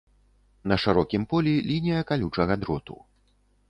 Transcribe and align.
На 0.71 0.75
шырокім 0.85 1.29
полі 1.35 1.53
лінія 1.71 2.01
калючага 2.13 2.53
дроту. 2.65 3.03